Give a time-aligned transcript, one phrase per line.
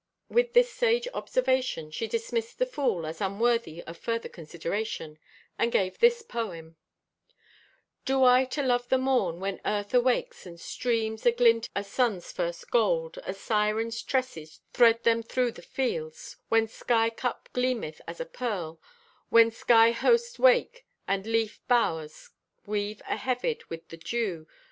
[0.29, 5.19] With this sage observation she dismissed the "fool" as unworthy of further consideration,
[5.59, 6.75] and gave this poem:
[8.05, 12.71] Do I to love the morn, When Earth awakes, and streams Aglint o' sun's first
[12.71, 18.25] gold, As siren's tresses thred them through the fields; When sky cup gleameth as a
[18.25, 18.81] pearl;
[19.29, 22.31] When sky hosts wake, and leaf bowers
[22.65, 24.47] Wave aheavied with the dew?